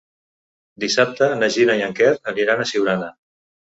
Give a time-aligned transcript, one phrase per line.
[0.85, 3.17] Dissabte na Gina i en Quer aniran a Siurana.